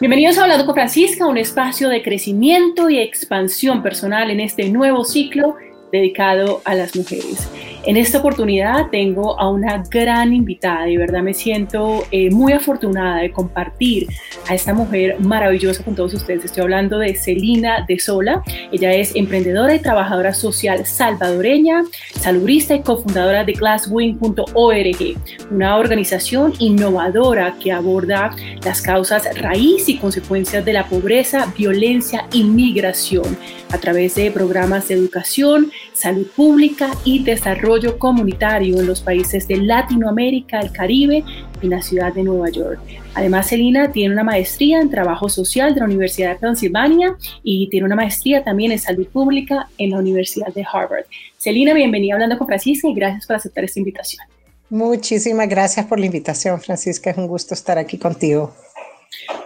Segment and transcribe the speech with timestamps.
[0.00, 5.04] Bienvenidos a Hablando con Francisca, un espacio de crecimiento y expansión personal en este nuevo
[5.04, 5.56] ciclo
[5.92, 7.50] dedicado a las mujeres.
[7.86, 13.22] En esta oportunidad tengo a una gran invitada, de verdad me siento eh, muy afortunada
[13.22, 14.06] de compartir
[14.46, 16.44] a esta mujer maravillosa con todos ustedes.
[16.44, 18.42] Estoy hablando de Celina de Sola.
[18.70, 21.84] Ella es emprendedora y trabajadora social salvadoreña,
[22.20, 25.16] saludista y cofundadora de glasswing.org,
[25.50, 32.44] una organización innovadora que aborda las causas raíz y consecuencias de la pobreza, violencia y
[32.44, 33.38] migración
[33.72, 39.56] a través de programas de educación, salud pública y desarrollo comunitario en los países de
[39.56, 41.24] Latinoamérica, el Caribe
[41.62, 42.80] y la ciudad de Nueva York.
[43.14, 47.86] Además, Celina tiene una maestría en trabajo social de la Universidad de Pensilvania y tiene
[47.86, 51.04] una maestría también en salud pública en la Universidad de Harvard.
[51.38, 54.24] Celina, bienvenida hablando con Francisca y gracias por aceptar esta invitación.
[54.70, 57.10] Muchísimas gracias por la invitación, Francisca.
[57.10, 58.54] Es un gusto estar aquí contigo.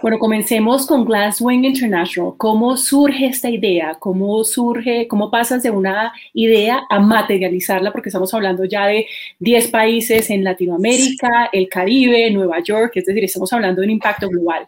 [0.01, 2.33] Bueno, comencemos con Glasswing International.
[2.37, 3.95] ¿Cómo surge esta idea?
[3.99, 7.91] ¿Cómo surge, cómo pasas de una idea a materializarla?
[7.91, 9.07] Porque estamos hablando ya de
[9.39, 14.29] 10 países en Latinoamérica, el Caribe, Nueva York, es decir, estamos hablando de un impacto
[14.29, 14.67] global.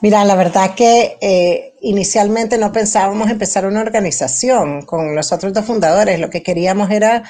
[0.00, 5.64] Mira, la verdad que eh, inicialmente no pensábamos empezar una organización con los otros dos
[5.66, 6.18] fundadores.
[6.18, 7.22] Lo que queríamos era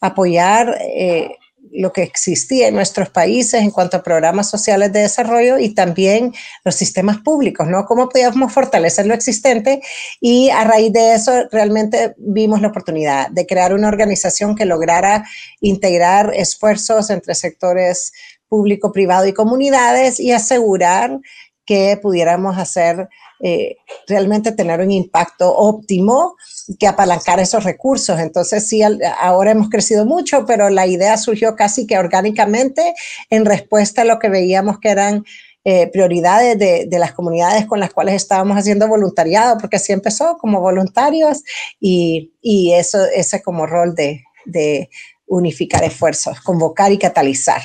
[0.00, 1.36] apoyar eh,
[1.74, 6.32] lo que existía en nuestros países en cuanto a programas sociales de desarrollo y también
[6.64, 7.84] los sistemas públicos, ¿no?
[7.84, 9.82] Cómo podíamos fortalecer lo existente
[10.20, 15.24] y a raíz de eso realmente vimos la oportunidad de crear una organización que lograra
[15.60, 18.12] integrar esfuerzos entre sectores
[18.48, 21.18] público, privado y comunidades y asegurar
[21.66, 23.08] que pudiéramos hacer
[23.46, 23.76] eh,
[24.08, 26.34] realmente tener un impacto óptimo
[26.78, 28.18] que apalancar esos recursos.
[28.18, 28.80] Entonces, sí,
[29.20, 32.94] ahora hemos crecido mucho, pero la idea surgió casi que orgánicamente
[33.28, 35.26] en respuesta a lo que veíamos que eran
[35.62, 40.62] eh, prioridades de, las comunidades con las cuales estábamos haciendo voluntariado, porque así empezó como
[40.62, 41.42] voluntarios
[41.78, 42.32] y,
[42.72, 44.88] eso, ese como rol de, de
[45.26, 47.60] unificar esfuerzos, convocar y catalizar.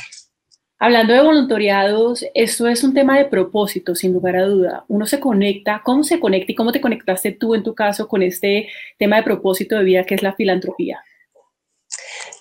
[0.82, 4.86] Hablando de voluntariados, esto es un tema de propósito, sin lugar a duda.
[4.88, 8.24] Uno se conecta, ¿cómo se conecta y cómo te conectaste tú en tu caso con
[8.24, 11.04] este tema de propósito de vida que es la filantropía?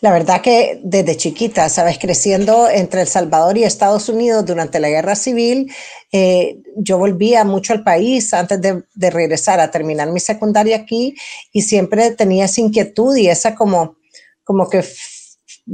[0.00, 4.88] La verdad que desde chiquita, sabes, creciendo entre El Salvador y Estados Unidos durante la
[4.88, 5.72] guerra civil,
[6.12, 11.16] eh, yo volvía mucho al país antes de, de regresar a terminar mi secundaria aquí
[11.52, 13.96] y siempre tenía esa inquietud y esa como,
[14.44, 14.84] como que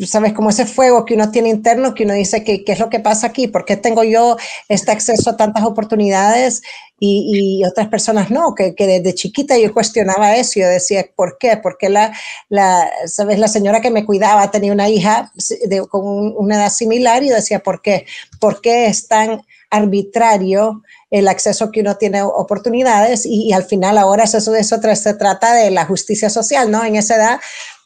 [0.07, 2.91] sabes, como ese fuego que uno tiene interno, que uno dice, ¿qué, qué es lo
[2.91, 3.47] que pasa aquí?
[3.47, 4.37] ¿Por qué tengo yo
[4.69, 6.63] este acceso a tantas oportunidades
[6.99, 8.55] y, y otras personas no?
[8.55, 11.57] Que, que, desde chiquita yo cuestionaba eso, yo decía, ¿por qué?
[11.57, 12.13] Porque la,
[12.49, 15.33] la, sabes, la señora que me cuidaba tenía una hija
[15.67, 18.07] de, con una edad similar y yo decía, ¿por qué?
[18.41, 23.99] ¿Por qué es tan arbitrario el acceso que uno tiene oportunidades y, y al final
[23.99, 26.85] ahora eso, eso se trata de la justicia social, ¿no?
[26.85, 27.41] En esa edad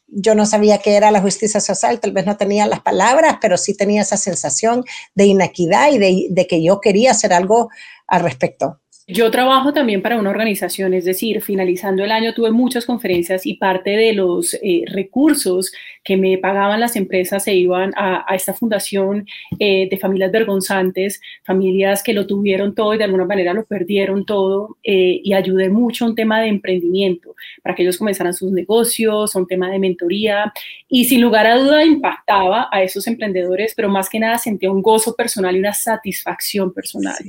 [0.08, 3.56] yo no sabía qué era la justicia social, tal vez no tenía las palabras, pero
[3.56, 7.68] sí tenía esa sensación de inequidad y de, de que yo quería hacer algo
[8.06, 8.80] al respecto.
[9.10, 13.54] Yo trabajo también para una organización, es decir, finalizando el año tuve muchas conferencias y
[13.54, 15.72] parte de los eh, recursos
[16.04, 19.26] que me pagaban las empresas se iban a, esta fundación
[19.58, 24.26] eh, de familias vergonzantes, familias que lo tuvieron todo y de alguna manera lo perdieron
[24.26, 28.52] todo eh, y ayudé mucho a un tema de emprendimiento para que ellos comenzaran sus
[28.52, 30.52] negocios, un tema de mentoría
[30.86, 34.82] y sin lugar a duda impactaba a esos emprendedores, pero más que nada sentía un
[34.82, 37.24] gozo personal y una satisfacción personal.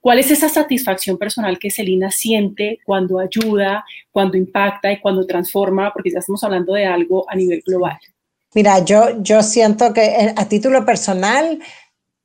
[0.00, 5.92] ¿Cuál es esa satisfacción personal que Celina siente cuando ayuda, cuando impacta y cuando transforma?
[5.92, 7.98] Porque ya estamos hablando de algo a nivel global.
[8.54, 11.58] Mira, yo, yo siento que eh, a título personal,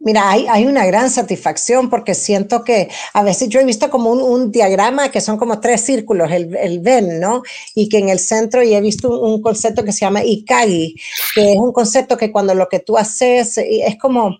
[0.05, 4.11] Mira, hay, hay, una gran satisfacción porque siento que a veces yo he visto como
[4.11, 7.41] un, un diagrama que son como tres círculos, el, el Venn, ¿no?
[7.73, 10.95] Y que en el centro y he visto un, un, concepto que se llama Ikagi,
[11.33, 14.39] que es un concepto que cuando lo que tú haces es como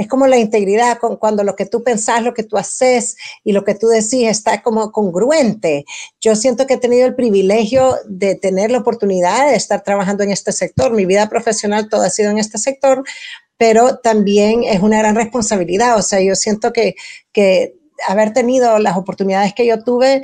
[0.00, 3.52] es como la integridad, con, cuando lo que tú pensás, lo que tú haces y
[3.52, 5.84] lo que tú decís está como congruente.
[6.22, 10.30] Yo siento que he tenido el privilegio de tener la oportunidad de estar trabajando en
[10.30, 10.94] este sector.
[10.94, 13.04] Mi vida profesional todo ha sido en este sector,
[13.58, 15.98] pero también es una gran responsabilidad.
[15.98, 16.94] O sea, yo siento que,
[17.30, 17.74] que
[18.08, 20.22] haber tenido las oportunidades que yo tuve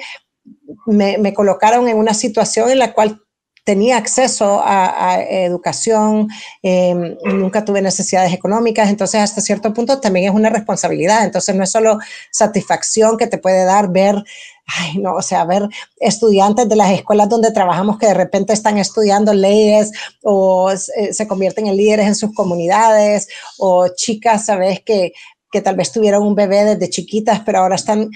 [0.87, 3.26] me, me colocaron en una situación en la cual
[3.67, 6.29] tenía acceso a, educación,
[6.63, 11.65] eh, nunca tuve necesidades económicas, entonces hasta cierto punto también es una responsabilidad, entonces no
[11.65, 11.99] es solo
[12.31, 14.23] satisfacción que te puede dar ver
[14.69, 15.69] ay, no, o sea, ver
[15.99, 19.91] estudiantes de las escuelas donde trabajamos que de repente están estudiando leyes
[20.23, 23.29] o se, se convierten en líderes en sus comunidades
[23.59, 25.13] o chicas, sabes, que,
[25.51, 28.11] que tal vez tuvieron un bebé desde chiquitas, pero ahora están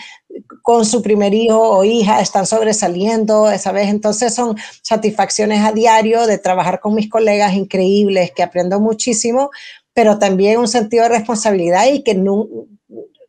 [0.63, 3.89] con su primer hijo o hija, están sobresaliendo, ¿sabes?
[3.89, 9.51] Entonces son satisfacciones a diario de trabajar con mis colegas increíbles, que aprendo muchísimo,
[9.93, 12.47] pero también un sentido de responsabilidad y que no,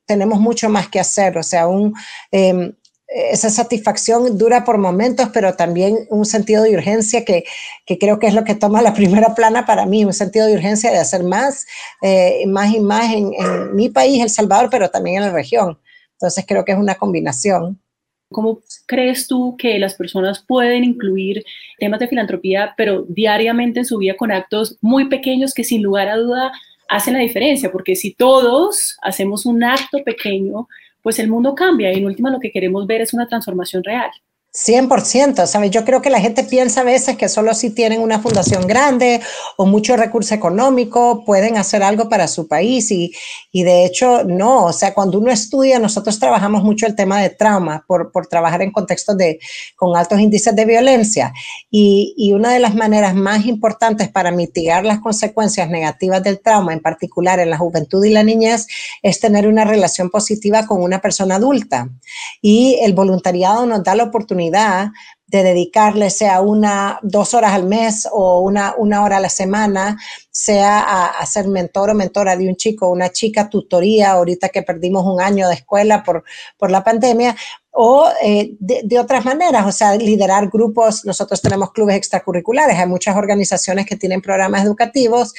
[0.05, 1.93] tenemos mucho más que hacer, o sea, un,
[2.31, 2.73] em,
[3.07, 7.43] esa satisfacción dura por momentos, pero también un sentido de urgencia que,
[7.85, 10.53] que, creo que es lo que toma la primera plana para mí, un sentido de
[10.53, 11.65] urgencia de hacer más,
[12.01, 15.77] eh, más y más en, en, mi país, El Salvador, pero también en la región.
[16.21, 17.81] Entonces creo que es una combinación.
[18.29, 21.43] ¿Cómo crees tú que las personas pueden incluir
[21.79, 26.07] temas de filantropía, pero diariamente en su vida con actos muy pequeños que sin lugar
[26.09, 26.51] a duda
[26.87, 27.71] hacen la diferencia?
[27.71, 30.67] Porque si todos hacemos un acto pequeño,
[31.01, 34.11] pues el mundo cambia y en última lo que queremos ver es una transformación real.
[34.53, 35.71] 100%, ¿sabes?
[35.71, 39.21] Yo creo que la gente piensa a veces que solo si tienen una fundación grande
[39.55, 43.13] o mucho recurso económico pueden hacer algo para su país y,
[43.53, 47.29] y de hecho no, o sea, cuando uno estudia, nosotros trabajamos mucho el tema de
[47.29, 49.39] trauma por, por trabajar en contextos de,
[49.77, 51.31] con altos índices de violencia
[51.69, 56.73] y, y una de las maneras más importantes para mitigar las consecuencias negativas del trauma,
[56.73, 58.67] en particular en la juventud y la niñez,
[59.01, 61.87] es tener una relación positiva con una persona adulta
[62.41, 68.05] y el voluntariado nos da la oportunidad de dedicarle sea una, dos horas al mes
[68.11, 69.97] o una, una hora a la semana,
[70.29, 74.61] sea a, ser mentor o mentora de un chico o una chica, tutoría, ahorita que
[74.61, 76.25] perdimos un año de escuela por,
[76.57, 77.35] por la pandemia,
[77.71, 81.05] o eh, de, de, otras maneras, o sea, liderar grupos.
[81.05, 85.33] Nosotros tenemos clubes extracurriculares, hay muchas organizaciones que tienen programas educativos.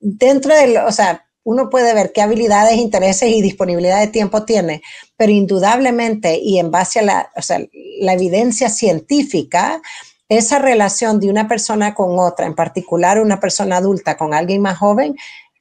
[0.00, 4.82] Dentro del, o sea, uno puede ver qué habilidades, intereses y disponibilidad de tiempo tiene,
[5.16, 7.58] pero indudablemente y en base a la, o sea,
[8.00, 9.80] la evidencia científica,
[10.28, 14.76] esa relación de una persona con otra, en particular una persona adulta con alguien más
[14.76, 15.16] joven,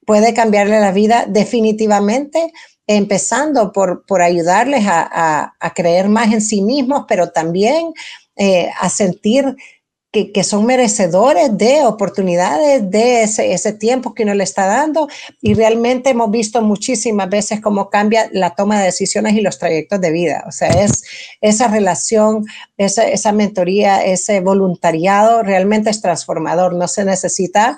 [0.06, 2.52] puede cambiarle la vida definitivamente,
[2.86, 7.94] empezando por, por ayudarles a, a, creer más en sí mismos, pero también
[8.36, 9.56] eh, a sentir
[10.12, 15.08] que, son merecedores de oportunidades, de ese, tiempo que uno le está dando.
[15.42, 20.02] Y realmente hemos visto muchísimas veces cómo cambia la toma de decisiones y los trayectos
[20.02, 20.44] de vida.
[20.48, 21.04] O sea, es
[21.42, 22.46] esa relación,
[22.78, 26.74] esa mentoría, ese voluntariado realmente es transformador.
[26.74, 27.78] No se necesita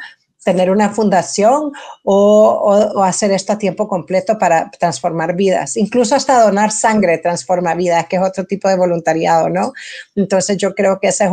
[0.50, 1.72] tener una fundación
[2.04, 5.78] o, hacer esto a tiempo completo para transformar vidas.
[5.78, 9.74] Incluso hasta donar sangre transforma vidas, que es otro tipo de voluntariado, ¿no?
[10.16, 11.31] Entonces yo creo que esa es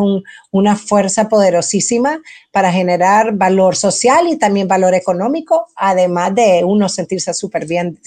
[0.51, 2.21] una fuerza poderosísima
[2.53, 7.99] para generar valor social y también valor económico, además de uno sentirse súper bien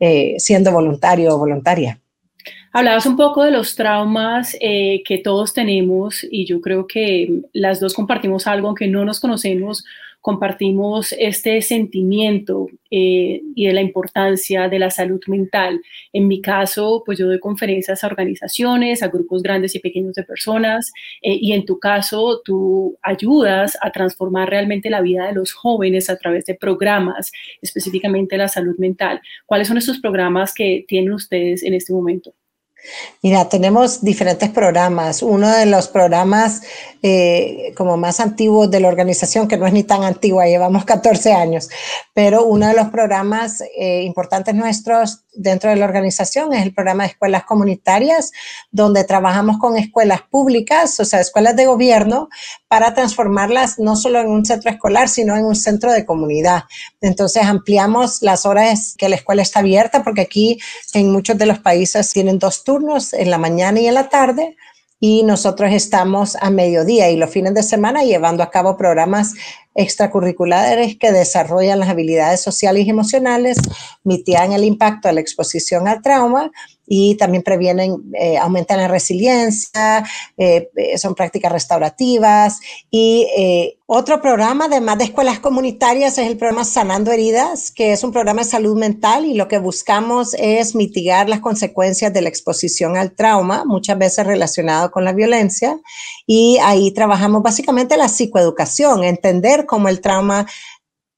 [0.00, 2.00] eh, siendo voluntario o voluntaria.
[2.76, 7.80] Hablabas un poco de los traumas eh, que todos tenemos y yo creo que las
[7.80, 9.86] dos compartimos algo, aunque no nos conocemos,
[10.26, 15.80] compartimos este sentimiento eh, y de la importancia de la salud mental.
[16.12, 20.24] En mi caso, pues yo doy conferencias a organizaciones, a grupos grandes y pequeños de
[20.24, 20.90] personas,
[21.22, 26.10] eh, y en tu caso, tú ayudas a transformar realmente la vida de los jóvenes
[26.10, 27.30] a través de programas,
[27.62, 29.20] específicamente la salud mental.
[29.46, 32.34] ¿Cuáles son esos programas que tienen ustedes en este momento?
[33.22, 35.22] Mira, tenemos diferentes programas.
[35.22, 36.62] Uno de los programas
[37.02, 41.32] eh, como más antiguos de la organización, que no es ni tan antigua, llevamos 14
[41.32, 41.68] años,
[42.14, 47.04] pero uno de los programas eh, importantes nuestros dentro de la organización es el programa
[47.04, 48.32] de escuelas comunitarias,
[48.70, 52.28] donde trabajamos con escuelas públicas, o sea, escuelas de gobierno,
[52.68, 56.64] para transformarlas no solo en un centro escolar, sino en un centro de comunidad.
[57.00, 60.58] Entonces ampliamos las horas que la escuela está abierta, porque aquí
[60.94, 64.56] en muchos de los países tienen dos turnos, en la mañana y en la tarde
[64.98, 69.34] y nosotros estamos a mediodía y los fines de semana llevando a cabo programas
[69.76, 73.58] extracurriculares que desarrollan las habilidades sociales y emocionales,
[74.04, 76.50] mitigan el impacto de la exposición al trauma
[76.86, 80.04] y también previenen, eh, aumentan la resiliencia,
[80.36, 82.60] eh, eh, son prácticas restaurativas.
[82.90, 88.02] Y eh, otro programa, además de escuelas comunitarias, es el programa Sanando Heridas, que es
[88.04, 92.28] un programa de salud mental y lo que buscamos es mitigar las consecuencias de la
[92.28, 95.78] exposición al trauma, muchas veces relacionado con la violencia.
[96.26, 100.46] Y ahí trabajamos básicamente la psicoeducación, entender cómo el trauma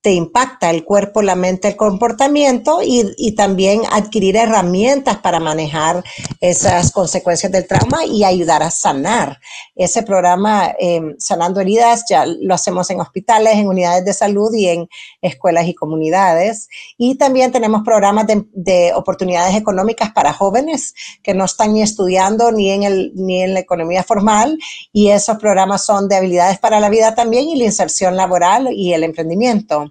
[0.00, 6.02] te impacta el cuerpo, la mente, el comportamiento y, también adquirir herramientas para manejar
[6.40, 9.38] esas consecuencias del trauma y ayudar a sanar.
[9.76, 14.68] Ese programa eh, Sanando Heridas ya lo hacemos en hospitales, en unidades de salud y
[14.68, 14.88] en
[15.20, 16.68] escuelas y comunidades.
[16.96, 22.50] Y también tenemos programas de, de oportunidades económicas para jóvenes que no están ni estudiando
[22.50, 24.58] ni en, el, ni en la economía formal
[24.92, 28.94] y esos programas son de habilidades para la vida también y la inserción laboral y
[28.94, 29.88] el emprendimiento.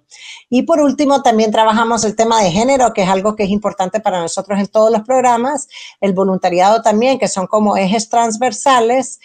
[0.49, 3.99] Y por último, también trabajamos el tema de género, que es algo que es importante
[3.99, 5.67] para nosotros en todos los programas,
[6.01, 9.19] el voluntariado también, que son como ejes transversales.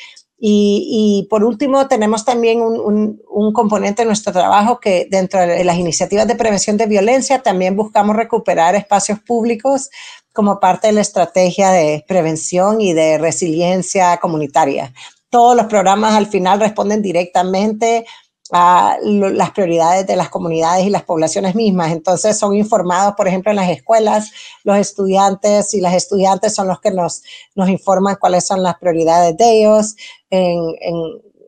[0.44, 5.76] Y, por último, tenemos también un, un, componente en nuestro trabajo que dentro de las
[5.76, 9.88] iniciativas de prevención de violencia también buscamos recuperar espacios públicos
[10.32, 14.92] como parte de la estrategia de prevención y de resiliencia comunitaria.
[15.30, 18.04] Todos los programas al final responden directamente
[18.54, 21.90] a las prioridades de las comunidades y las poblaciones mismas.
[21.90, 24.30] Entonces son informados, por ejemplo, en las escuelas,
[24.62, 27.22] los estudiantes y las estudiantes son los que nos,
[27.54, 29.96] nos informan cuáles son las prioridades de ellos
[30.28, 30.60] en,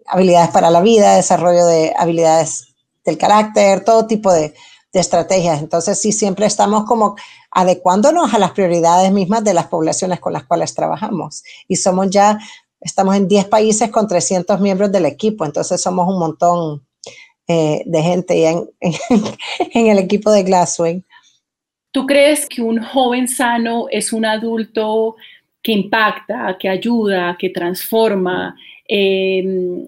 [0.06, 4.54] habilidades para la vida, desarrollo de habilidades del carácter, todo tipo de,
[4.92, 5.61] de estrategias.
[5.61, 7.16] Entonces, sí, siempre estamos como
[7.50, 11.42] adecuándonos a las prioridades mismas de las poblaciones con las cuales trabajamos.
[11.68, 12.38] Y somos ya,
[12.80, 16.83] estamos en 10 países con 300 miembros del equipo, entonces somos un montón
[17.48, 18.68] eh, de gente en,
[19.74, 21.04] en, el equipo de Glasswing.
[21.90, 25.16] ¿Tú crees que un joven sano es un adulto
[25.62, 28.56] que impacta, que ayuda, que transforma?
[28.88, 29.86] Em,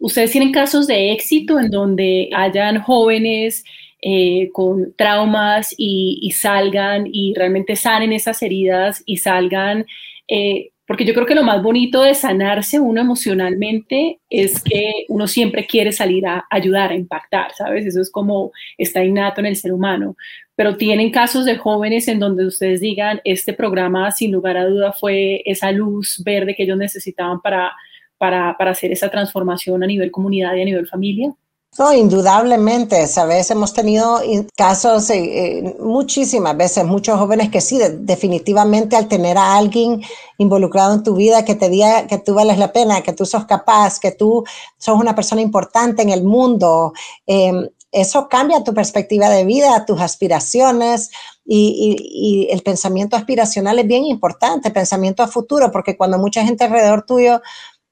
[0.00, 3.64] ¿Ustedes tienen casos de éxito en donde hayan jóvenes
[4.04, 9.86] eh, con traumas y, salgan y realmente sanen esas heridas y salgan,
[10.26, 15.26] eh, porque yo creo que lo más bonito de sanarse uno emocionalmente es que uno
[15.26, 17.86] siempre quiere salir a ayudar, a impactar, ¿sabes?
[17.86, 20.16] Eso es como está innato en el ser humano.
[20.54, 24.92] Pero tienen casos de jóvenes en donde ustedes digan, este programa sin lugar a duda
[24.92, 27.72] fue esa luz verde que ellos necesitaban para,
[28.18, 31.32] para, para hacer esa transformación a nivel comunidad y a nivel familia.
[31.78, 34.20] No, indudablemente, sabes, hemos tenido
[34.54, 40.02] casos eh, eh, muchísimas veces, muchos jóvenes que sí, definitivamente al tener a alguien
[40.36, 43.46] involucrado en tu vida que te diga que tú vales la pena, que tú sos
[43.46, 44.44] capaz, que tú
[44.76, 46.92] sos una persona importante en el mundo,
[47.26, 51.10] em, eso cambia tu perspectiva de vida, tus aspiraciones
[51.44, 57.04] y, el pensamiento aspiracional es bien importante, pensamiento a futuro, porque cuando mucha gente alrededor
[57.06, 57.40] tuyo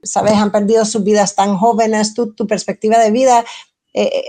[0.02, 3.44] sabes, han perdido sus vidas tan jóvenes, tu, tu perspectiva de vida
[3.92, 4.24] eh,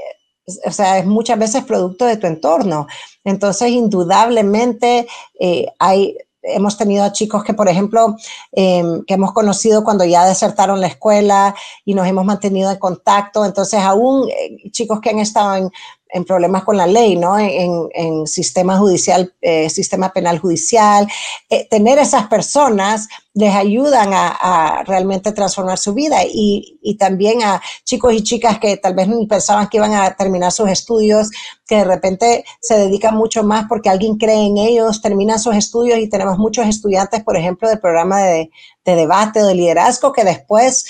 [0.65, 2.87] o sea, es muchas veces producto de tu entorno.
[3.23, 5.07] Entonces, indudablemente,
[5.39, 8.15] eh, hay, hemos tenido chicos que, por ejemplo,
[8.51, 13.45] em, que hemos conocido cuando ya desertaron la escuela y nos hemos mantenido en contacto.
[13.45, 15.71] Entonces, aún eh, chicos que han estado en,
[16.11, 17.37] en problemas con la ley, ¿no?
[17.39, 21.07] En, sistema judicial, eh, sistema penal judicial.
[21.49, 28.13] Eh, tener esas personas les ayudan a, realmente transformar su vida y, también a chicos
[28.13, 31.29] y chicas que tal vez pensaban que iban a terminar sus estudios,
[31.65, 35.99] que de repente se dedican mucho más porque alguien cree en ellos, terminan sus estudios
[35.99, 38.51] y tenemos muchos estudiantes, por ejemplo, del programa de,
[38.83, 40.85] de debate o de liderazgo que después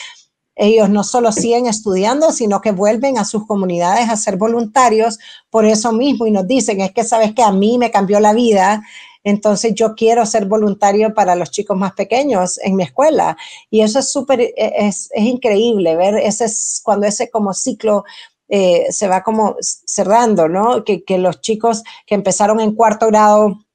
[0.61, 5.17] ellos no solo siguen estudiando, sino que vuelven a sus comunidades a ser voluntarios
[5.49, 8.31] por eso mismo y nos dicen, es que sabes que a mí me cambió la
[8.31, 8.83] vida,
[9.23, 13.37] entonces yo quiero ser voluntario para los chicos más pequeños en mi escuela.
[13.71, 18.03] Y eso es súper, e, es, es, increíble ver ese es cuando ese como ciclo
[18.47, 20.83] eh, se va como cerrando, ¿no?
[20.83, 23.65] Que, que los chicos que empezaron en cuarto grado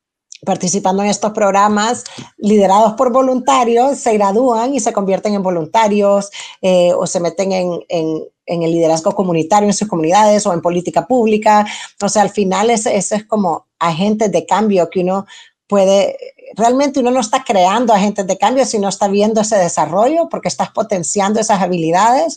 [0.44, 2.04] participando en estos programas
[2.36, 7.80] liderados por voluntarios, se gradúan y se convierten en voluntarios eh, o se meten en,
[7.88, 11.66] en, en, el liderazgo comunitario en sus comunidades o en política pública.
[12.02, 15.26] O sea, al final ese es como agentes de cambio que uno
[15.66, 16.16] puede,
[16.54, 20.70] realmente uno no está creando agentes de cambio, sino está viendo ese desarrollo porque estás
[20.70, 22.36] potenciando esas habilidades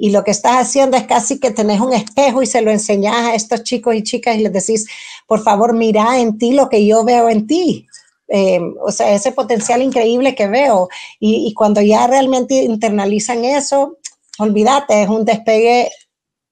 [0.00, 3.16] y lo que estás haciendo es casi que tenés un espejo y se lo enseñas
[3.16, 4.86] a estos chicos y chicas y les decís,
[5.26, 7.88] por favor, mira en ti lo que yo veo en ti.
[8.28, 10.88] Eh, o sea, ese potencial increíble que veo.
[11.18, 13.98] Y, y, cuando ya realmente internalizan eso,
[14.38, 15.90] olvídate, es un despegue,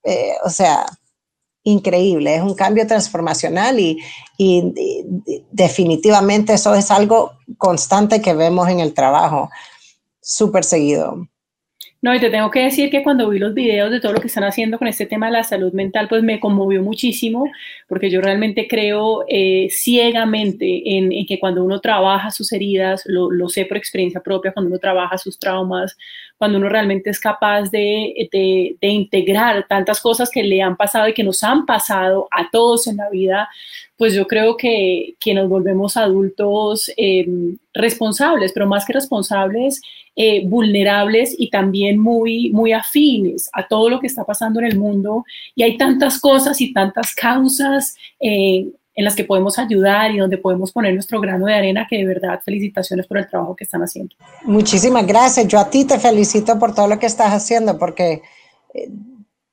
[0.02, 0.86] eh, o sea,
[1.62, 3.98] increíble, es un cambio transformacional y,
[4.38, 4.72] y,
[5.26, 9.50] y definitivamente eso es algo constante que vemos en el trabajo,
[10.20, 11.28] súper seguido.
[12.02, 14.26] No, y te tengo que decir que cuando vi los videos de todo lo que
[14.26, 17.50] están haciendo con este tema de la salud mental, pues me conmovió muchísimo,
[17.88, 23.30] porque yo realmente creo eh, ciegamente en, en, que cuando uno trabaja sus heridas, lo,
[23.30, 25.96] lo, sé por experiencia propia, cuando uno trabaja sus traumas,
[26.36, 31.08] cuando uno realmente es capaz de, de, de integrar tantas cosas que le han pasado
[31.08, 33.48] y que nos han pasado a todos en la vida,
[33.96, 37.26] pues yo creo que, que nos volvemos adultos eh,
[37.72, 39.80] responsables, pero más que responsables,
[40.18, 44.78] eh, vulnerables y también muy, muy afines a todo lo que está pasando en el
[44.78, 45.24] mundo.
[45.54, 50.38] Y hay tantas cosas y tantas causas eh, en las que podemos ayudar y donde
[50.38, 53.82] podemos poner nuestro grano de arena, que de verdad felicitaciones por el trabajo que están
[53.82, 54.16] haciendo.
[54.44, 55.46] Muchísimas gracias.
[55.48, 58.22] Yo a ti te felicito por todo lo que estás haciendo, porque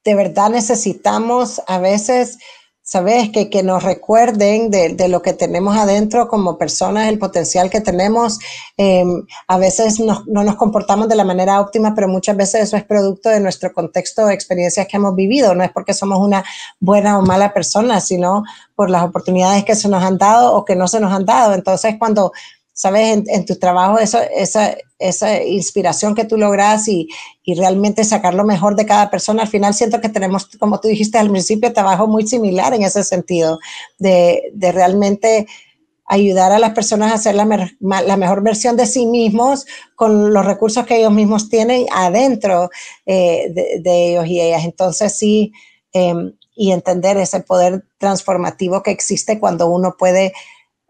[0.03, 2.39] de verdad necesitamos a veces
[2.83, 3.29] ¿sabes?
[3.29, 7.79] Que, que nos recuerden de, de, lo que tenemos adentro como personas, el potencial que
[7.79, 8.39] tenemos.
[8.75, 12.77] Em, a veces no, no, nos comportamos de la manera óptima, pero muchas veces eso
[12.77, 15.55] es producto de nuestro contexto, experiencias que hemos vivido.
[15.55, 16.43] No es porque somos una
[16.79, 18.43] buena o mala persona, sino
[18.75, 21.53] por las oportunidades que se nos han dado o que no se nos han dado.
[21.53, 22.33] Entonces, cuando
[22.73, 27.07] sabes, en, tu trabajo, esa, inspiración que tú logras y,
[27.55, 31.17] realmente sacar lo mejor de cada persona, al final siento que tenemos, como tú dijiste
[31.17, 33.59] al principio, trabajo muy similar en ese sentido,
[33.99, 35.47] de, realmente
[36.05, 37.45] ayudar a las personas a hacer la,
[38.17, 39.65] mejor versión de sí mismos
[39.95, 42.69] con los recursos que ellos mismos tienen adentro
[43.05, 43.51] eh,
[43.81, 44.65] de, ellos y ellas.
[44.65, 45.53] Entonces sí,
[45.93, 46.13] eh,
[46.55, 50.33] y entender ese poder transformativo que existe cuando uno puede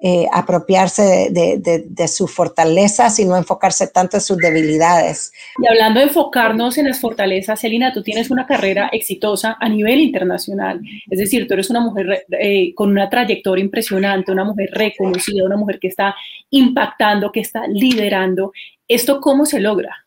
[0.05, 5.31] eh, apropiarse de, de, sus fortalezas y no enfocarse tanto en sus debilidades.
[5.57, 10.01] Y hablando de enfocarnos en las fortalezas, Celina, tú tienes una carrera exitosa a nivel
[10.01, 10.81] internacional.
[11.10, 15.55] Es decir, tú eres una mujer eh, con una trayectoria impresionante, una mujer reconocida, una
[15.55, 16.13] mujer que está
[16.50, 18.51] impactando, que está liderando.
[18.86, 20.03] ¿Esto cómo se logra?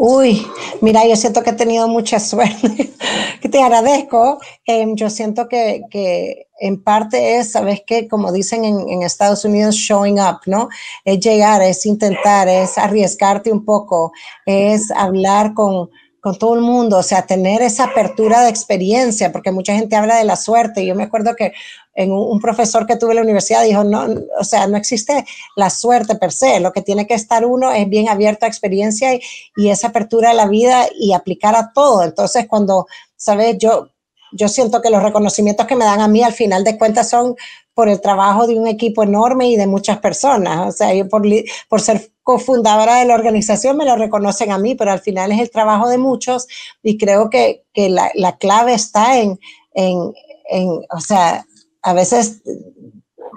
[0.00, 0.46] Uy,
[0.80, 2.92] mira, yo siento que he tenido mucha suerte,
[3.40, 4.38] que te agradezco.
[4.64, 8.06] Eh, yo siento que, que, en parte es, sabes qué?
[8.06, 10.68] como dicen en, en, Estados Unidos, showing up, ¿no?
[11.04, 14.12] Es llegar, es intentar, es arriesgarte un poco,
[14.46, 15.90] es hablar con,
[16.20, 20.16] con todo el mundo, o sea, tener esa apertura de experiencia, porque mucha gente habla
[20.16, 20.86] de la suerte.
[20.86, 21.52] Yo me acuerdo que
[21.98, 24.06] en un, un, profesor que tuve en la universidad dijo, no,
[24.38, 25.24] o sea, no existe
[25.56, 29.14] la suerte per se, lo que tiene que estar uno es bien abierto a experiencia
[29.14, 29.20] y,
[29.56, 32.04] y esa apertura de la vida y aplicar a todo.
[32.04, 32.86] Entonces, cuando,
[33.16, 33.88] sabes, yo,
[34.30, 37.34] yo siento que los reconocimientos que me dan a mí al final de cuentas son
[37.74, 40.68] por el trabajo de un equipo enorme y de muchas personas.
[40.68, 41.22] O sea, yo por,
[41.68, 45.40] por ser cofundadora de la organización me lo reconocen a mí, pero al final es
[45.40, 46.46] el trabajo de muchos
[46.80, 49.40] y creo que, que la, la, clave está en,
[49.74, 50.12] en,
[50.50, 51.44] en, o sea,
[51.88, 52.42] a veces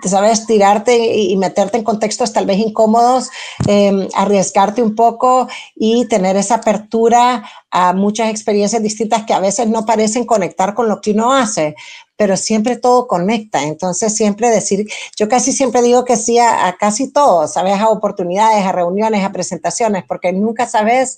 [0.09, 3.29] sabes, tirarte y meterte en contextos tal vez incómodos,
[3.67, 9.67] eh, arriesgarte un poco y tener esa apertura a muchas experiencias distintas que a veces
[9.67, 11.75] no parecen conectar con lo que uno hace,
[12.15, 13.63] pero siempre todo conecta.
[13.63, 17.79] Entonces, siempre decir, yo casi siempre digo que sí a, a casi todo, ¿sabes?
[17.79, 21.17] A oportunidades, a reuniones, a presentaciones, porque nunca sabes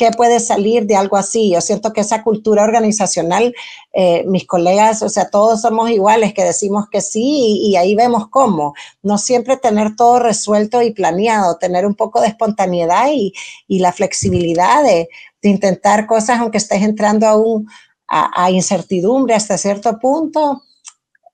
[0.00, 1.50] qué puede salir de algo así.
[1.50, 3.54] Yo siento que esa cultura organizacional,
[3.92, 8.28] eh, mis colegas, o sea, todos somos iguales, que decimos que sí y, ahí vemos
[8.30, 8.72] cómo.
[9.02, 13.34] No siempre tener todo resuelto y planeado, tener un poco de espontaneidad y,
[13.68, 15.10] la flexibilidad de,
[15.42, 17.36] intentar cosas aunque estés entrando a
[18.08, 20.62] a, incertidumbre hasta cierto punto,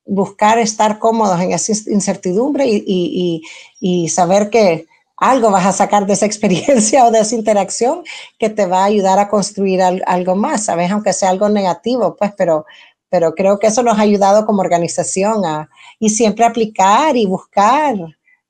[0.05, 6.27] buscar estar cómodos en esa incertidumbre y, saber que algo vas a sacar de esa
[6.27, 8.05] experiencia o de esa interacción
[8.39, 10.91] que te va a ayudar a construir al, algo más, ¿sabes?
[10.91, 12.67] Aunque sea algo negativo, pues, pero,
[13.09, 17.97] pero creo que eso nos ha ayudado como organización a y siempre aplicar y buscar,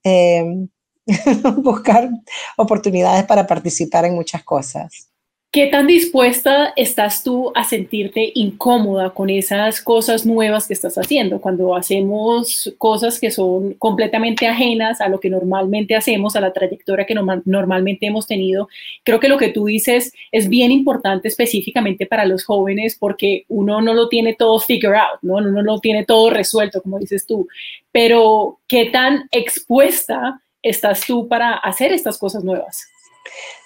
[0.04, 0.66] eh,
[1.56, 2.10] buscar
[2.56, 5.08] oportunidades para participar en muchas cosas.
[5.56, 11.40] ¿Qué tan dispuesta estás tú a sentirte incómoda con esas cosas nuevas que estás haciendo?
[11.40, 17.06] Cuando hacemos cosas que son completamente ajenas a lo que normalmente hacemos, a la trayectoria
[17.06, 18.68] que no, normalmente hemos tenido.
[19.02, 23.80] Creo que lo que tú dices es bien importante específicamente para los jóvenes porque uno
[23.80, 25.36] no lo tiene todo figure ¿no?
[25.36, 27.48] Uno no lo tiene todo resuelto, como dices tú.
[27.92, 32.90] Pero, ¿qué tan expuesta estás tú para hacer estas cosas nuevas?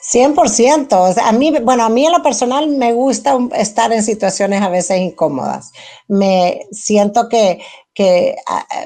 [0.03, 1.11] 100%.
[1.11, 4.63] O sea, a mí, bueno, a mí en lo personal me gusta estar en situaciones
[4.63, 5.73] a veces incómodas.
[6.09, 7.61] Me siento que,
[7.95, 8.37] que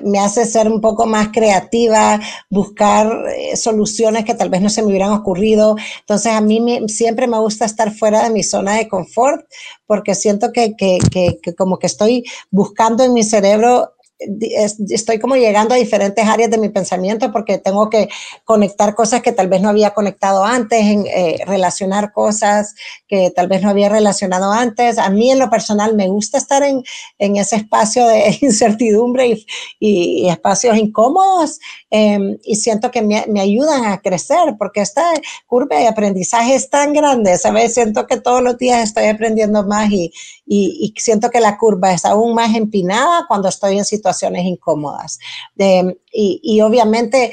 [0.03, 4.83] me hace ser un poco más creativa, buscar eh, soluciones que tal vez no se
[4.83, 5.77] me hubieran ocurrido.
[6.01, 9.47] Entonces, a mí siempre me gusta estar fuera de mi zona de confort
[9.87, 15.75] porque siento que, que, que como que estoy buscando en mi cerebro estoy como llegando
[15.75, 18.09] a diferentes áreas de mi pensamiento porque tengo que
[18.45, 22.75] conectar cosas que tal vez no había conectado antes, en, eh, relacionar cosas
[23.09, 24.99] que tal vez no había relacionado antes.
[24.99, 26.83] A mí en lo personal me gusta estar en,
[27.19, 29.47] en ese espacio de incertidumbre y,
[29.81, 31.59] y, y espacios incómodos
[31.91, 35.05] eh, y siento que me, me, ayudan a crecer porque esta
[35.47, 37.75] curva de aprendizaje es tan grande, ¿sabes?
[37.75, 40.13] Siento que todos los días estoy aprendiendo más y,
[40.47, 44.04] y, siento que la curva es aún más empinada cuando estoy en situaciones
[44.45, 45.19] incómodas.
[45.59, 47.33] Eh, y, obviamente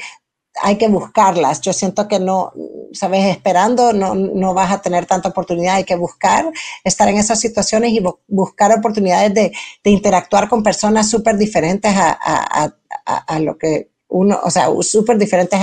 [0.60, 1.60] hay que buscarlas.
[1.62, 2.52] Yo siento que no,
[2.92, 5.76] sabes, esperando no, no, vas a tener tanta oportunidad.
[5.76, 6.52] Hay que buscar
[6.84, 9.52] estar en esas situaciones y bu buscar oportunidades de,
[9.84, 15.58] interactuar con personas súper diferentes a, lo que uno, o sea, súper diferentes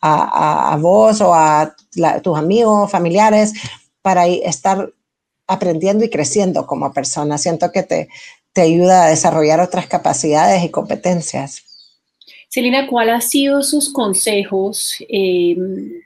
[0.00, 1.74] a, vos o a
[2.22, 3.52] tus amigos, familiares,
[4.02, 4.90] para estar
[5.46, 7.36] aprendiendo y creciendo como persona.
[7.36, 8.08] Siento que te,
[8.52, 11.64] te ayuda a desarrollar otras capacidades y competencias.
[12.48, 15.56] Celina, ¿cuáles han sido sus consejos eh,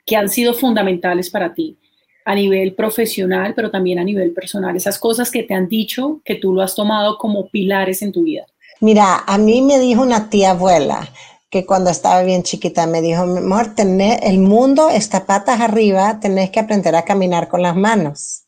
[0.04, 1.78] que han sido fundamentales para ti
[2.26, 4.76] a nivel profesional, pero también a nivel personal?
[4.76, 8.24] Esas cosas que te han dicho que tú lo has tomado como pilares en tu
[8.24, 8.44] vida.
[8.80, 11.08] Mira, a mí me dijo una tía abuela
[11.48, 16.50] que cuando estaba bien chiquita me dijo, amor, tener, el mundo está patas arriba, tenés
[16.50, 18.43] que aprender a caminar con las manos.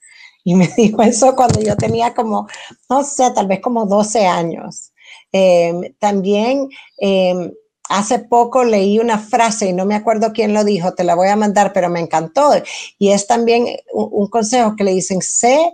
[0.47, 2.47] Y me dijo eso cuando yo tenía como,
[2.89, 4.93] no sé, tal vez como 12 años.
[5.33, 6.69] Eh, también
[7.01, 7.53] eh,
[7.89, 11.29] hace poco leí una frase y no me acuerdo quién lo dijo, te la voy
[11.29, 12.53] a mandar, pero me encantó.
[12.97, 15.73] Y es también un, consejo que le dicen, sé,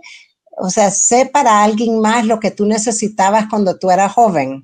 [0.57, 4.63] o sea, sé para alguien más lo que tú necesitabas cuando tú eras joven.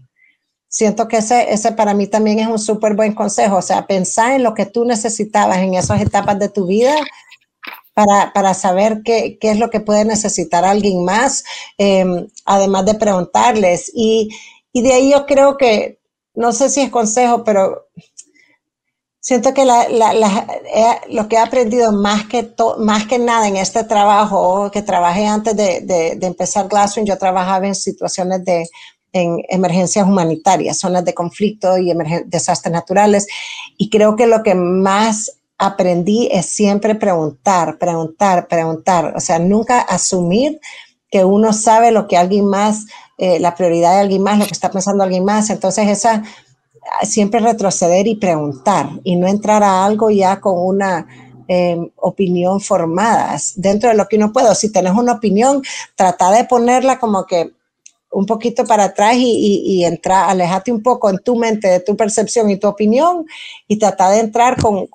[0.67, 4.32] Siento que ese, ese para mí también es un súper buen consejo, o sea, pensar
[4.32, 6.95] en lo que tú necesitabas en esas etapas de tu vida
[8.05, 11.43] para, para, saber qué, qué, es lo que puede necesitar alguien más,
[11.77, 13.91] em, además de preguntarles.
[13.93, 14.29] Y,
[14.71, 15.99] y, de ahí yo creo que
[16.33, 17.88] no sé si es consejo, pero
[19.19, 24.81] siento que lo que he aprendido más que, más que nada en este trabajo, que
[24.81, 28.65] trabajé antes de, empezar Glasswing, yo trabajaba en situaciones de
[29.12, 31.91] en emergencias humanitarias, zonas de conflicto y
[32.27, 33.27] desastres naturales.
[33.75, 39.13] Y creo que lo que más aprendí es siempre preguntar, preguntar, preguntar.
[39.15, 40.60] O sea, nunca asumir
[41.12, 42.86] que uno sabe lo que alguien más
[43.22, 45.50] eh, la prioridad de alguien más, lo que está pensando alguien más.
[45.50, 46.24] Entonces, esa
[47.04, 51.06] siempre retroceder y preguntar y no entrar a algo ya con una
[51.50, 54.56] em, opinión formada dentro de lo que uno puede.
[54.56, 55.62] Si tienes una opinión,
[55.95, 57.52] trata de ponerla como que
[58.12, 61.98] un poquito para atrás y, y, entrar, alejate un poco en tu mente de tu
[61.98, 63.26] percepción y tu opinión
[63.67, 64.88] y trata de entrar con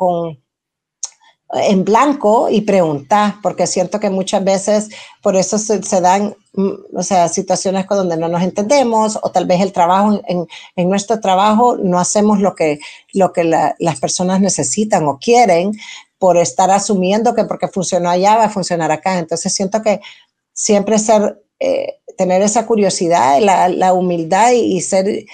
[1.55, 4.89] en blanco y preguntar, porque siento que muchas veces
[5.23, 9.47] por eso se, se dan o sea, situaciones con donde no nos entendemos o tal
[9.47, 12.79] vez el trabajo, en, en nuestro trabajo no hacemos lo que,
[13.13, 15.73] lo que las personas necesitan o quieren
[16.19, 19.19] por estar asumiendo que porque funcionó allá va a funcionar acá.
[19.19, 20.01] Entonces siento que
[20.53, 25.27] siempre ser, eh, tener esa curiosidad, la, la humildad y, ser,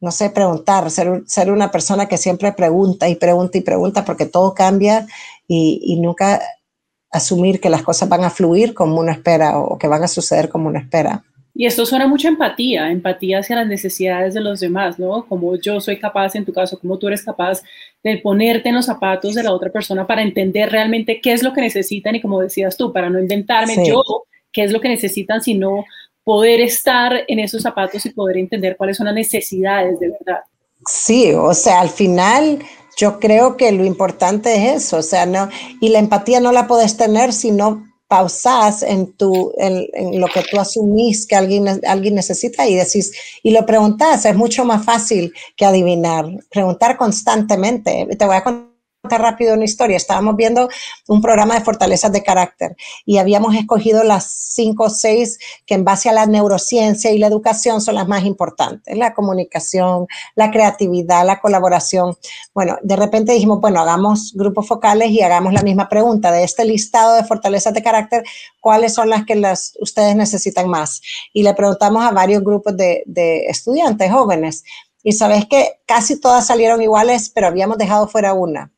[0.00, 4.26] no sé, preguntar, ser, ser una persona que siempre pregunta y pregunta y pregunta porque
[4.26, 5.06] todo cambia
[5.46, 6.40] y, y nunca
[7.10, 10.48] asumir que las cosas van a fluir como uno espera o que van a suceder
[10.48, 11.24] como uno espera.
[11.58, 15.24] Y esto suena mucha empatía, empatía hacia las necesidades de los demás, ¿no?
[15.26, 17.62] Como yo soy capaz, en tu caso, como tú eres capaz
[18.04, 21.54] de ponerte en los zapatos de la otra persona para entender realmente qué es lo
[21.54, 24.02] que necesitan y como decías tú, para no inventarme yo
[24.52, 25.86] qué es lo que necesitan, sino
[26.24, 30.40] poder estar en esos zapatos y poder entender cuáles son las necesidades de verdad.
[30.86, 32.58] Sí, o sea, al final
[32.96, 35.48] yo creo que lo importante es eso, o sea, no,
[35.80, 40.42] y la empatía no la puedes tener si no pausas en, tu, en, lo que
[40.50, 45.32] tú asumís que alguien, alguien necesita y decís, y lo preguntas, es mucho más fácil
[45.56, 46.26] que adivinar.
[46.50, 48.06] Preguntar constantemente.
[48.16, 48.65] Te voy a contar
[49.08, 49.96] rápido una historia.
[49.96, 50.68] Estábamos viendo
[51.08, 54.24] un programa de fortalezas de carácter y habíamos escogido las
[54.56, 58.24] cinco o seis que en base a la neurociencia y la educación son las más
[58.24, 58.96] importantes.
[58.96, 62.16] La comunicación, la creatividad, la colaboración.
[62.54, 66.32] Bueno, de repente dijimos, bueno, hagamos grupos focales y hagamos la misma pregunta.
[66.32, 68.24] De este listado de fortalezas de carácter,
[68.60, 71.00] ¿cuáles son las que las, ustedes necesitan más?
[71.32, 74.64] Y le preguntamos a varios grupos de, de estudiantes jóvenes.
[75.02, 78.72] Y sabes que casi todas salieron iguales, pero habíamos dejado fuera una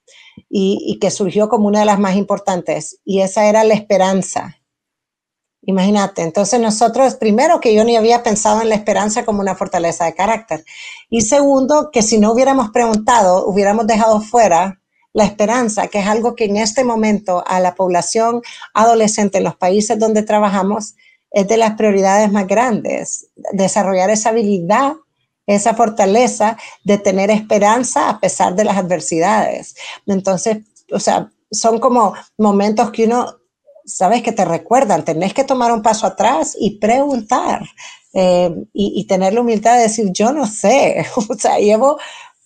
[0.49, 4.57] y, que surgió como una de las más importantes, y esa era la esperanza.
[5.63, 10.05] Imagínate, entonces nosotros, primero que yo ni había pensado en la esperanza como una fortaleza
[10.05, 10.65] de carácter,
[11.11, 14.81] y segundo que si no hubiéramos preguntado, hubiéramos dejado fuera
[15.13, 18.43] la esperanza, que es algo que en este momento a la población
[18.75, 20.95] adolescente en los países donde trabajamos
[21.31, 24.95] es de las prioridades más grandes, desarrollar esa habilidad
[25.49, 29.75] esa fortaleza de tener esperanza a pesar de las adversidades.
[30.07, 30.59] Entonces,
[30.93, 33.27] o sea, son como momentos que uno,
[33.85, 37.63] sabes, que te recuerdan, tenés que tomar un paso atrás y preguntar
[38.13, 41.99] eh, y, tener la humildad de decir, yo no sé, o sea, llevo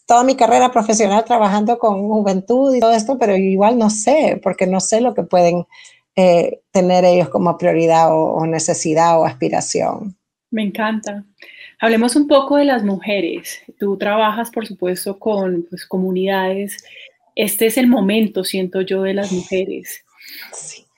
[0.06, 4.68] toda mi carrera profesional trabajando con juventud y todo esto, pero igual no sé, porque
[4.68, 5.66] no sé lo que pueden
[6.14, 10.16] eh, tener ellos como prioridad o necesidad o aspiración.
[10.52, 11.24] Me encanta.
[11.82, 13.60] Hablemos un poco de las mujeres.
[13.80, 16.76] Tú trabajas, por supuesto, con pues, comunidades.
[17.34, 20.04] Este es el momento, siento yo, de las mujeres.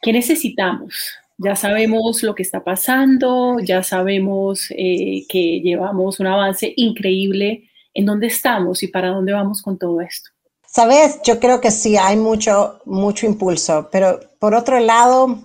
[0.03, 1.15] ¿Qué necesitamos?
[1.39, 7.71] Ya sabemos lo que está pasando, ya sabemos eh, que llevamos un avance increíble.
[7.95, 10.29] ¿En dónde estamos y para dónde vamos con todo esto?
[10.67, 15.39] Sabes, yo creo que sí hay mucho, mucho impulso, pero por otro lado,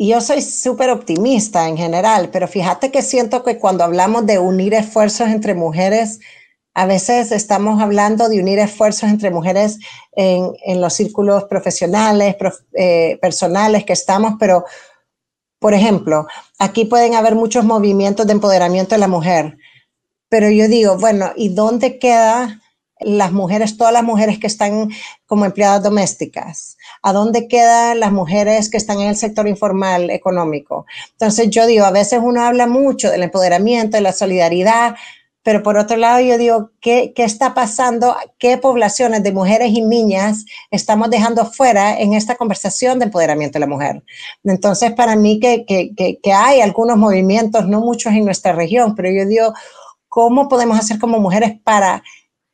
[0.00, 4.38] y yo soy súper optimista en general, pero fíjate que siento que cuando hablamos de
[4.38, 6.20] unir esfuerzos entre mujeres,
[6.72, 9.78] a veces estamos hablando de unir esfuerzos entre mujeres
[10.12, 12.34] en, en los círculos profesionales,
[12.72, 14.64] eh, personales que estamos, pero,
[15.58, 16.26] por ejemplo,
[16.58, 19.58] aquí pueden haber muchos movimientos de empoderamiento de la mujer,
[20.30, 22.62] pero yo digo, bueno, ¿y dónde queda
[23.00, 24.90] las mujeres, todas las mujeres que están
[25.26, 26.76] como empleadas domésticas?
[27.02, 30.86] ¿A dónde quedan las mujeres que están en el sector informal económico?
[31.12, 34.96] Entonces yo digo, a veces uno habla mucho del empoderamiento, de la solidaridad,
[35.42, 38.14] pero por otro lado yo digo, ¿qué, ¿qué, está pasando?
[38.38, 43.60] ¿Qué poblaciones de mujeres y niñas estamos dejando fuera en esta conversación de empoderamiento de
[43.60, 44.02] la mujer?
[44.44, 49.10] Entonces, para mí que, que, que hay algunos movimientos, no muchos en nuestra región, pero
[49.10, 49.54] yo digo,
[50.08, 52.02] ¿cómo podemos hacer como mujeres para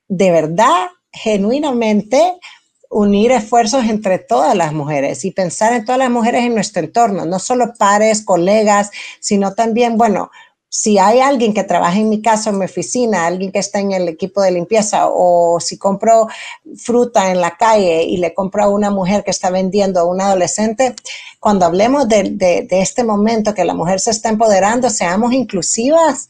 [0.08, 2.38] de verdad, genuinamente,
[2.90, 7.26] unir esfuerzos entre todas las mujeres y pensar en todas las mujeres en nuestro entorno,
[7.26, 8.90] no solo pares, colegas,
[9.20, 10.30] sino también, bueno,
[10.68, 13.92] si hay alguien que trabaja en mi casa, en mi oficina, alguien que está en
[13.92, 16.28] el equipo de limpieza, o si compro
[16.76, 20.20] fruta en la calle y le compro a una mujer que está vendiendo a un
[20.20, 20.94] adolescente,
[21.40, 26.28] cuando hablemos de, de este momento que la mujer se está empoderando, seamos inclusivas,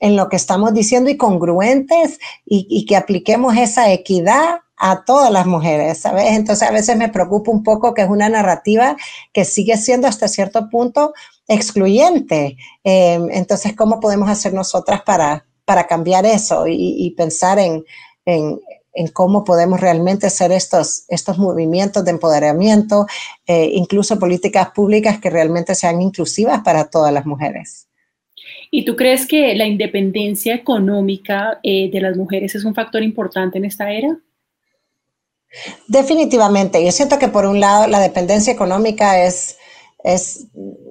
[0.00, 5.46] en lo que estamos diciendo y congruentes y, que apliquemos esa equidad a todas las
[5.46, 6.26] mujeres, ¿sabes?
[6.26, 8.96] Entonces a veces me preocupa un poco que es una narrativa
[9.32, 11.14] que sigue siendo hasta cierto punto
[11.48, 12.56] excluyente.
[12.84, 17.84] Em, entonces, ¿cómo podemos hacer nosotras para, para cambiar eso y, pensar en,
[18.24, 18.60] en,
[19.12, 23.06] cómo podemos realmente hacer estos, estos movimientos de empoderamiento,
[23.46, 27.88] eh, incluso políticas públicas que realmente sean inclusivas para todas las mujeres?
[28.70, 33.58] ¿Y tú crees que la independencia económica eh, de las mujeres es un factor importante
[33.58, 34.18] en esta era?
[35.86, 36.84] Definitivamente.
[36.84, 39.58] Yo siento que por un lado la dependencia económica es
[40.04, 40.46] es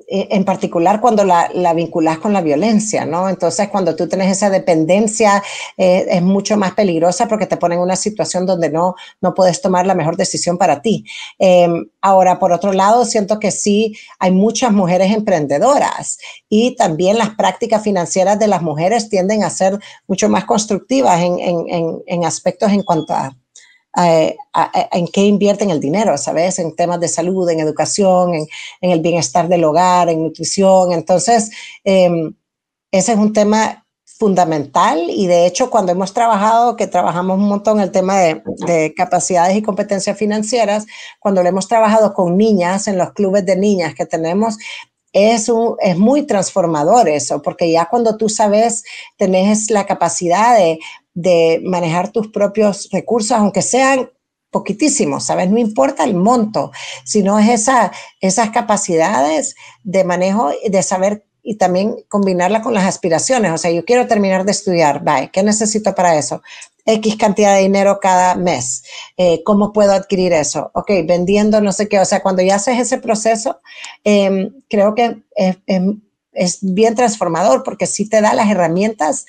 [0.09, 3.27] en particular cuando la, la, vinculas con la violencia, ¿no?
[3.27, 5.43] Entonces, cuando tú tienes esa dependencia,
[5.75, 9.61] eh, es mucho más peligrosa porque te pone en una situación donde no, no puedes
[9.61, 11.03] tomar la mejor decisión para ti.
[11.39, 16.17] Em, ahora, por otro lado, siento que sí hay muchas mujeres emprendedoras
[16.47, 21.39] y también las prácticas financieras de las mujeres tienden a ser mucho más constructivas en,
[21.39, 23.35] en, en aspectos en cuanto a
[23.97, 26.59] en qué invierten el dinero, ¿sabes?
[26.59, 28.47] En temas de salud, en educación, en,
[28.81, 30.91] el bienestar del hogar, en nutrición.
[30.91, 31.49] Entonces,
[31.83, 32.33] em,
[32.91, 37.79] ese es un tema fundamental y de hecho cuando hemos trabajado, que trabajamos un montón
[37.79, 40.87] el tema de, de, capacidades y competencias financieras,
[41.19, 44.57] cuando lo hemos trabajado con niñas en los clubes de niñas que tenemos,
[45.13, 48.83] es, es muy transformador eso, porque ya cuando tú sabes,
[49.17, 50.79] tenés la capacidad de
[51.17, 54.11] de manejar tus propios recursos, aunque sean
[54.51, 55.49] poquitísimos, ¿sabes?
[55.49, 56.71] No importa el monto,
[57.03, 63.51] sino es esa, esas capacidades de manejo, de saber y también combinarla con las aspiraciones.
[63.51, 66.43] O sea, yo quiero terminar de estudiar, bye, ¿qué necesito para eso?
[66.85, 68.83] X cantidad de dinero cada mes.
[69.17, 70.69] Eh, ¿Cómo puedo adquirir eso?
[70.75, 71.99] Ok, vendiendo no sé qué.
[71.99, 73.59] O sea, cuando ya haces ese proceso,
[74.03, 75.57] em, creo que es,
[76.33, 79.25] es, bien transformador porque sí te da las herramientas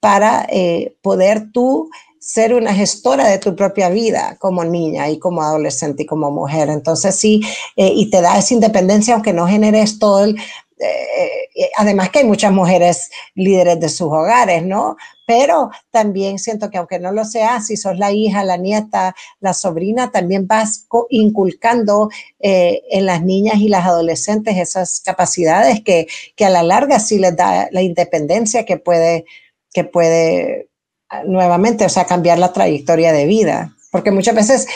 [0.00, 5.42] para eh, poder tú ser una gestora de tu propia vida como niña y como
[5.42, 6.68] adolescente y como mujer.
[6.68, 7.42] Entonces sí,
[7.76, 10.26] eh, y te da esa independencia aunque no generes todo.
[10.26, 14.96] Eh, además que hay muchas mujeres líderes de sus hogares, ¿no?
[15.26, 19.52] Pero también siento que aunque no lo seas, si sos la hija, la nieta, la
[19.52, 22.08] sobrina, también vas inculcando
[22.38, 27.36] en las niñas y las adolescentes esas capacidades que, que a la larga sí les
[27.36, 29.26] da la independencia que puede
[29.72, 30.68] que puede
[31.08, 33.74] ah, nuevamente, o sea, cambiar la trayectoria de vida.
[33.90, 34.68] Porque muchas veces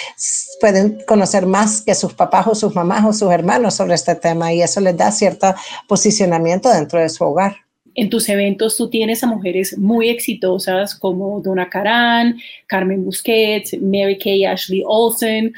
[0.60, 4.52] pueden conocer más que sus papás o sus mamás o sus hermanos sobre este tema
[4.52, 5.54] y eso les da cierto
[5.86, 7.56] posicionamiento dentro de su hogar.
[7.94, 14.18] En tus eventos tú tienes a mujeres muy exitosas como Donna Karan, Carmen Busquets, Mary
[14.18, 15.52] Kay Ashley Olsen.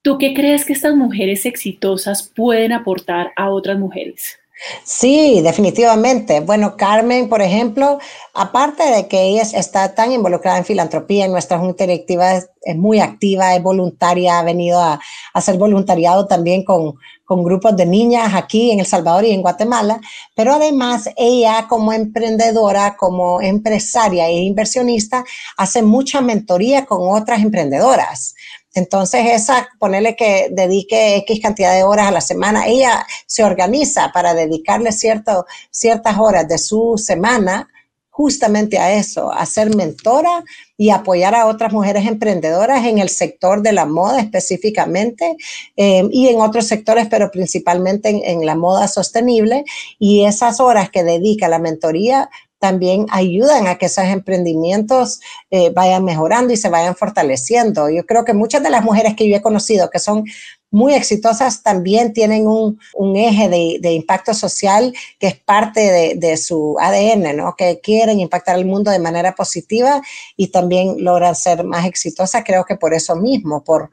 [0.00, 4.38] ¿Tú qué crees que estas mujeres exitosas pueden aportar a otras mujeres?
[4.84, 6.40] Sí, definitivamente.
[6.40, 7.98] Bueno, Carmen, por ejemplo,
[8.32, 13.00] aparte de que ella está tan involucrada en filantropía, en nuestra junta directiva es, muy
[13.00, 15.00] activa, es voluntaria, ha venido a,
[15.34, 20.00] hacer voluntariado también con, con grupos de niñas aquí en El Salvador y en Guatemala,
[20.34, 25.24] pero además ella como emprendedora, como empresaria e inversionista,
[25.58, 28.34] hace mucha mentoría con otras emprendedoras.
[28.74, 34.10] Entonces, esa, ponerle que dedique X cantidad de horas a la semana, ella se organiza
[34.12, 37.68] para dedicarle cierto, ciertas horas de su semana
[38.14, 40.44] justamente a eso, a ser mentora
[40.76, 45.36] y apoyar a otras mujeres emprendedoras en el sector de la moda específicamente
[45.76, 49.64] eh, y en otros sectores, pero principalmente en, la moda sostenible.
[49.98, 52.30] Y esas horas que dedica la mentoría
[52.64, 57.90] también ayudan a que esos emprendimientos eh, vayan mejorando y se vayan fortaleciendo.
[57.90, 60.24] Yo creo que muchas de las mujeres que yo he conocido que son
[60.70, 62.78] muy exitosas también tienen un,
[63.16, 67.54] eje de, impacto social que es parte de, su ADN, ¿no?
[67.54, 70.00] Que quieren impactar el mundo de manera positiva
[70.34, 73.90] y también logran ser más exitosas, creo que por eso mismo, por,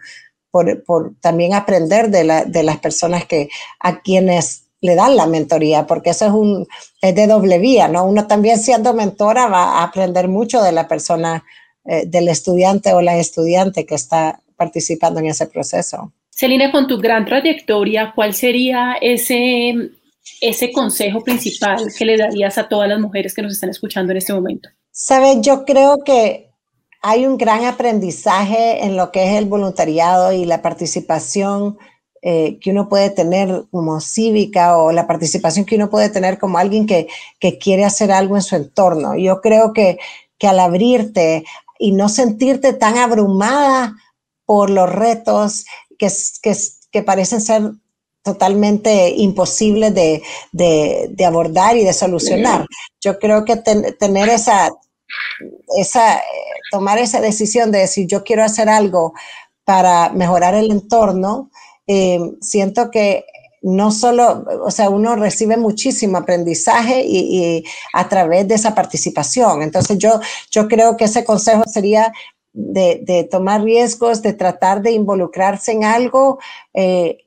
[0.49, 3.49] por, también aprender de, las personas que
[3.81, 6.67] a quienes le dan la mentoría, porque eso es un
[7.01, 8.05] es de doble vía, ¿no?
[8.05, 11.43] Uno también siendo mentora va a aprender mucho de la persona,
[11.85, 16.11] eh, del estudiante o la estudiante que está participando en ese proceso.
[16.29, 19.73] Celina, con tu gran trayectoria, ¿cuál sería ese,
[20.39, 24.17] ese consejo principal que le darías a todas las mujeres que nos están escuchando en
[24.17, 24.69] este momento?
[24.91, 26.49] Sabes, yo creo que
[27.01, 31.77] hay un gran aprendizaje en lo que es el voluntariado y la participación
[32.21, 36.57] eh, que uno puede tener como cívica o la participación que uno puede tener como
[36.57, 37.07] alguien que,
[37.39, 39.15] que quiere hacer algo en su entorno.
[39.15, 39.97] Yo creo que,
[40.37, 41.43] que al abrirte
[41.79, 43.95] y no sentirte tan abrumada
[44.45, 45.65] por los retos
[45.97, 46.11] que,
[46.91, 47.71] que, parecen ser
[48.21, 52.67] totalmente imposibles de, de, abordar y de solucionar.
[52.99, 54.69] Yo creo que tener esa,
[55.77, 56.21] esa,
[56.69, 59.13] tomar esa decisión de decir yo quiero hacer algo
[59.63, 61.49] para mejorar el entorno,
[61.87, 63.25] eh, siento que
[63.61, 67.63] no solo, o sea, uno recibe muchísimo aprendizaje y,
[67.93, 69.61] a través de esa participación.
[69.61, 72.11] Entonces yo, yo creo que ese consejo sería
[72.53, 76.39] de, tomar riesgos, de tratar de involucrarse en algo
[76.73, 77.19] eh,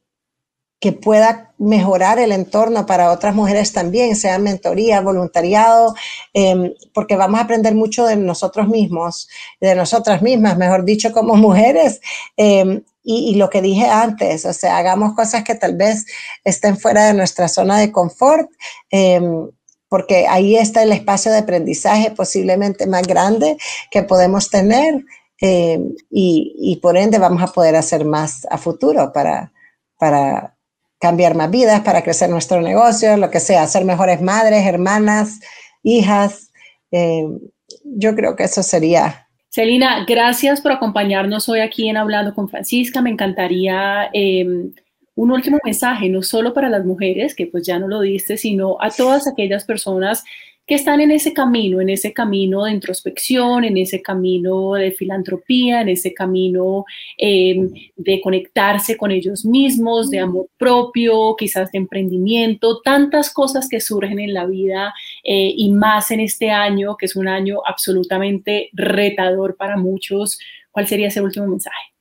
[0.80, 5.94] que pueda mejorar el entorno para otras mujeres también, sea mentoría, voluntariado,
[6.34, 9.28] em, porque vamos a aprender mucho de nosotros mismos,
[9.60, 12.00] de nosotras mismas, mejor dicho, como mujeres.
[12.36, 16.06] Em, y, y, lo que dije antes, o sea, hagamos cosas que tal vez
[16.42, 18.50] estén fuera de nuestra zona de confort
[18.90, 19.50] em,
[19.88, 23.56] porque ahí está el espacio de aprendizaje posiblemente más grande
[23.90, 25.04] que podemos tener
[25.40, 25.78] eh,
[26.10, 29.52] y, por ende vamos a poder hacer más a futuro para,
[29.98, 30.56] para
[30.98, 35.40] cambiar más vidas, para crecer nuestro negocio, lo que sea, ser mejores madres, hermanas,
[35.82, 36.50] hijas.
[36.90, 37.28] Eh,
[37.84, 39.23] yo creo que eso sería
[39.54, 43.00] Celina, gracias por acompañarnos hoy aquí en Hablando con Francisca.
[43.00, 44.44] Me encantaría eh,
[45.14, 48.76] un último mensaje, no solo para las mujeres, que pues ya no lo diste, sino
[48.80, 50.24] a todas aquellas personas
[50.66, 55.83] que están en ese camino, en ese camino de introspección, en ese camino de filantropía,
[55.83, 56.85] en ese camino
[57.18, 63.81] em, de conectarse con ellos mismos, de amor propio, quizás de emprendimiento, tantas cosas que
[63.81, 68.70] surgen en la vida eh, y más en este año, que es un año absolutamente
[68.72, 70.38] retador para muchos.
[70.70, 71.94] ¿Cuál sería ese último mensaje?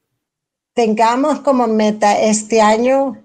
[0.73, 3.22] tengamos como meta este año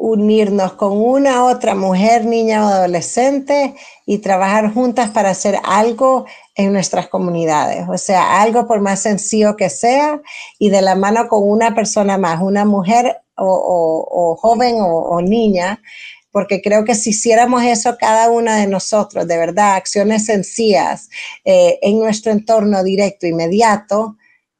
[0.00, 3.74] unirnos con una otra mujer, niña o adolescente
[4.06, 7.84] y trabajar juntas para hacer algo en nuestras comunidades.
[7.88, 10.22] O sea, algo por más sencillo que sea
[10.56, 15.82] y de la mano con una persona más, una mujer o, joven o, niña,
[16.30, 21.08] porque creo que si hiciéramos eso cada una de nosotros, de verdad, acciones sencillas
[21.44, 24.16] eh, en nuestro entorno directo, inmediato,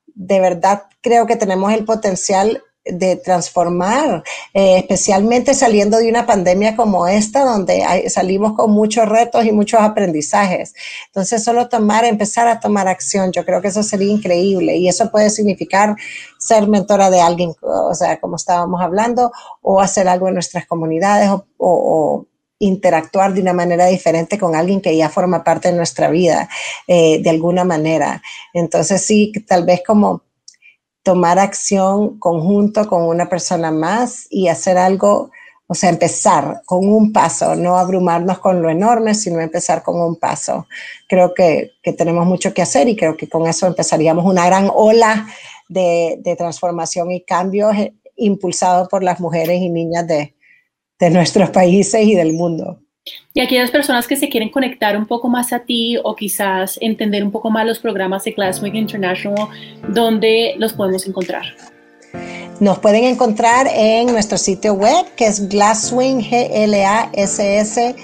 [0.07, 2.61] de verdad creo que tenemos el potencial
[2.93, 4.23] de transformar,
[4.55, 9.81] eh, especialmente saliendo de una pandemia como esta, donde salimos con muchos retos y muchos
[9.81, 10.75] aprendizajes.
[11.07, 15.11] Entonces, solo tomar, empezar a tomar acción, yo creo que eso sería increíble y eso
[15.11, 15.97] puede significar
[16.39, 21.31] ser mentora de alguien, o sea, como estábamos hablando, o hacer algo en nuestras comunidades
[21.59, 22.25] o,
[22.61, 26.49] interactuar de una manera diferente con alguien que ya forma parte de nuestra vida,
[26.89, 28.21] eh, de alguna manera.
[28.53, 30.23] Entonces, sí, tal vez como
[31.09, 35.31] tomar acción conjunto con una persona más y hacer algo,
[35.67, 40.17] o sea, empezar con un paso, no abrumarnos con lo enorme, sino empezar con un
[40.17, 40.67] paso.
[41.09, 45.27] Creo que, tenemos mucho que hacer y creo que con eso empezaríamos una gran ola
[45.71, 50.35] de, transformación y cambios eh, impulsado por las mujeres y niñas de,
[50.99, 52.81] de nuestros países y del mundo.
[53.35, 57.23] Y aquellas personas que se quieren conectar un poco más a ti o quizás entender
[57.23, 59.49] un poco más los programas de Glasswing International,
[59.89, 61.45] ¿dónde los podemos encontrar?
[62.61, 67.95] Nos pueden encontrar en nuestro sitio web que es Glasswing, G L A S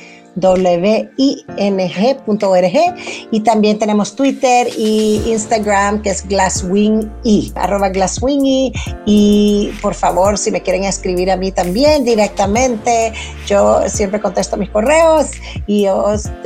[2.64, 2.94] S
[3.30, 8.72] y también tenemos Twitter y Instagram que es glasswingy, arroba glasswingy
[9.06, 13.12] y por favor si me quieren escribir a mí también directamente,
[13.46, 15.30] yo siempre contesto mis correos
[15.66, 15.86] y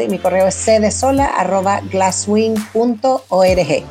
[0.09, 3.85] mi correo es cdesola arroba glasswing.org.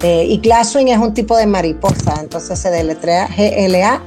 [0.00, 4.00] Eh, y Glasswing es un tipo de mariposa, entonces se deletrea G-L-A-S-S-W-I-N-G.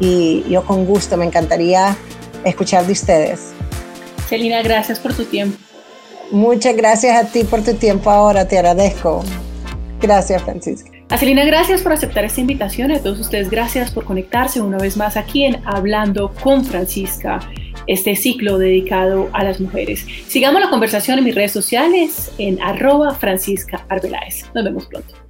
[0.00, 1.96] Y yo con gusto me encantaría
[2.44, 3.52] escuchar de ustedes.
[4.28, 5.56] Celina, gracias por tu tiempo.
[6.30, 9.22] Muchas gracias a ti por tu tiempo ahora, te agradezco.
[10.00, 10.90] Gracias, Francisca.
[11.10, 12.90] A Celina, gracias por aceptar esta invitación.
[12.90, 17.40] A todos ustedes, gracias por conectarse una vez más aquí en Hablando con Francisca,
[17.86, 20.06] este ciclo dedicado a las mujeres.
[20.26, 24.46] Sigamos la conversación en mis redes sociales en arroba Francisca Arbeláez.
[24.54, 25.23] Nos vemos pronto.